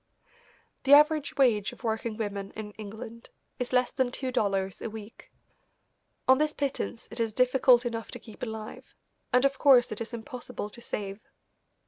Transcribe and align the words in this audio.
The 0.81 0.93
average 0.93 1.37
wage 1.37 1.71
of 1.73 1.83
working 1.83 2.17
women 2.17 2.49
in 2.55 2.71
England 2.71 3.29
is 3.59 3.71
less 3.71 3.91
than 3.91 4.09
two 4.09 4.31
dollars 4.31 4.81
a 4.81 4.89
week. 4.89 5.31
On 6.27 6.39
this 6.39 6.55
pittance 6.55 7.07
it 7.11 7.19
is 7.19 7.33
difficult 7.33 7.85
enough 7.85 8.09
to 8.09 8.19
keep 8.19 8.41
alive, 8.41 8.95
and 9.31 9.45
of 9.45 9.59
course 9.59 9.91
it 9.91 10.01
is 10.01 10.11
impossible 10.11 10.71
to 10.71 10.81
save. 10.81 11.19